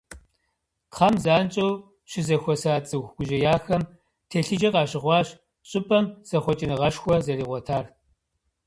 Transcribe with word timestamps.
Кхъэм 0.91 1.15
занщӏэу 1.23 1.71
щызэхуэса 2.09 2.73
цӏыху 2.87 3.13
гужьеяхэм 3.17 3.83
телъыджэ 4.29 4.69
къащыхъуащ 4.73 5.27
щӏыпӏэм 5.69 6.05
зэхъуэкӏыныгъэшхуэ 6.27 7.15
зэригъуэтар. 7.25 7.85